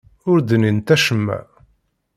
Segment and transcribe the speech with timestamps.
[0.29, 1.39] Ur d-nnint acemma.